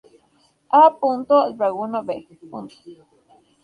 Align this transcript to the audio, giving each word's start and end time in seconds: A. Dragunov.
A. 0.79 0.81
Dragunov. 1.57 2.07